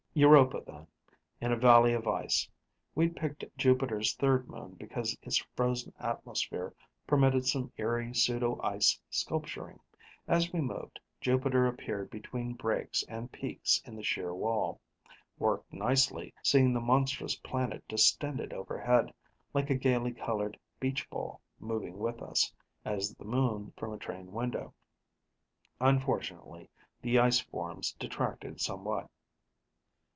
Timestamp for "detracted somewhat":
27.93-29.09